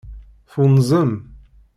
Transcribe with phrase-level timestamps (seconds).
[0.51, 1.11] Tunzem.